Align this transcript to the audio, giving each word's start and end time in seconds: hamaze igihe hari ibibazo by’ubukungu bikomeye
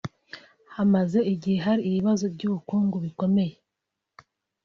hamaze 0.75 1.19
igihe 1.33 1.57
hari 1.65 1.81
ibibazo 1.89 2.25
by’ubukungu 2.35 2.95
bikomeye 3.05 3.55